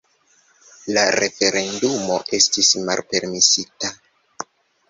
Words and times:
La 0.97 1.03
referendumo 1.19 2.17
estis 2.39 2.73
malpermesita. 2.89 3.93